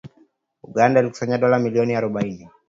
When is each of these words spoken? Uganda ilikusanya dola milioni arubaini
Uganda 0.67 0.99
ilikusanya 1.01 1.37
dola 1.41 1.57
milioni 1.63 1.93
arubaini 1.95 2.45